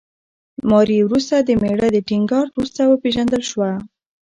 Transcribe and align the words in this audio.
ماري 0.69 0.97
وروسته 1.03 1.35
د 1.41 1.49
مېړه 1.61 1.87
د 1.93 1.97
ټینګار 2.07 2.45
وروسته 2.51 2.81
وپېژندل 2.85 3.41
شوه. 3.51 3.71